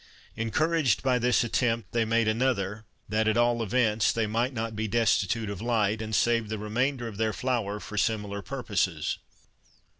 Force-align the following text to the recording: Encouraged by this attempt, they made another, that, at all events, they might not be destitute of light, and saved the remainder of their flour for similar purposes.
Encouraged 0.35 1.03
by 1.03 1.19
this 1.19 1.43
attempt, 1.43 1.91
they 1.91 2.05
made 2.05 2.27
another, 2.27 2.85
that, 3.07 3.27
at 3.27 3.37
all 3.37 3.61
events, 3.61 4.11
they 4.11 4.25
might 4.25 4.51
not 4.51 4.75
be 4.75 4.87
destitute 4.87 5.47
of 5.47 5.61
light, 5.61 6.01
and 6.01 6.15
saved 6.15 6.49
the 6.49 6.57
remainder 6.57 7.07
of 7.07 7.17
their 7.17 7.33
flour 7.33 7.79
for 7.79 7.99
similar 7.99 8.41
purposes. 8.41 9.19